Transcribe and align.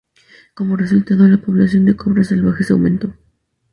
Como 0.55 0.77
resultado, 0.77 1.27
la 1.27 1.37
población 1.37 1.85
de 1.85 1.95
cobras 1.95 2.29
salvajes 2.29 2.71
aumentó. 2.71 3.13